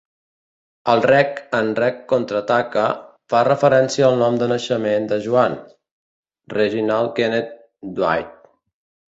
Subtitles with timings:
[0.93, 2.85] El "reg" en "reg contraataca"
[3.33, 5.57] fa referència al nom de naixement de Joan,
[6.59, 7.57] Reginald Kenneth
[8.01, 8.35] Dwight.